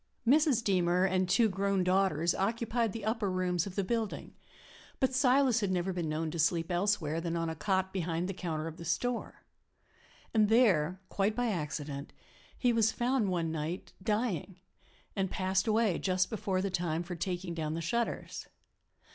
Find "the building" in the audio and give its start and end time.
3.75-4.33